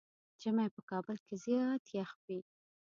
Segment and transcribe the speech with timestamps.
[0.41, 2.39] ژمی په کابل کې زيات يخ وي.